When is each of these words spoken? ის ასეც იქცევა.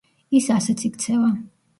ის 0.37 0.47
ასეც 0.55 0.81
იქცევა. 0.89 1.29